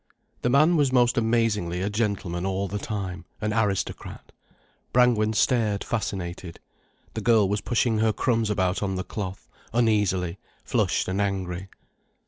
The 0.41 0.49
man 0.49 0.77
was 0.77 0.91
most 0.91 1.15
amazingly 1.15 1.83
a 1.83 1.89
gentleman 1.91 2.43
all 2.43 2.67
the 2.67 2.79
time, 2.79 3.23
an 3.39 3.53
aristocrat. 3.53 4.31
Brangwen 4.91 5.33
stared 5.33 5.83
fascinated. 5.83 6.59
The 7.13 7.21
girl 7.21 7.47
was 7.47 7.61
pushing 7.61 7.99
her 7.99 8.11
crumbs 8.11 8.49
about 8.49 8.81
on 8.81 8.95
the 8.95 9.03
cloth, 9.03 9.47
uneasily, 9.73 10.39
flushed 10.63 11.07
and 11.07 11.21
angry. 11.21 11.67